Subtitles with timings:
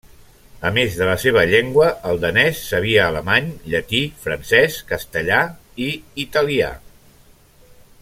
[0.69, 5.41] A més de la seva llengua, el danès, sabia alemany, llatí, francès, castellà
[5.89, 5.91] i
[6.27, 6.73] italià.